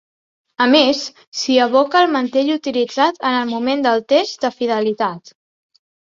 [0.63, 1.01] A més,
[1.41, 5.35] s'hi evoca el mantell utilitzat en el moment del test de fidelitat.